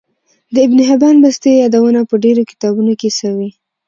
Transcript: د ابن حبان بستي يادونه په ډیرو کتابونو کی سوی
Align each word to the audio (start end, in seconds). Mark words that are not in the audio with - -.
د 0.53 0.55
ابن 0.65 0.79
حبان 0.89 1.15
بستي 1.23 1.51
يادونه 1.61 1.99
په 2.09 2.15
ډیرو 2.23 2.43
کتابونو 2.51 2.93
کی 3.01 3.09
سوی 3.19 3.49